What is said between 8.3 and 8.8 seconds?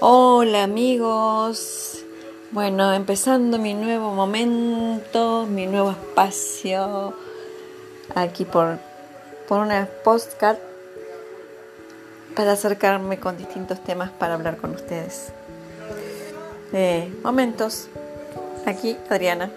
por,